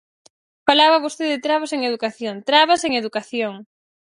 [0.67, 3.53] Falaba vostede de trabas en educación, trabas en educación.